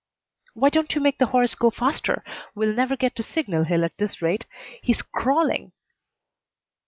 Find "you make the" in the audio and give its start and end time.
0.95-1.27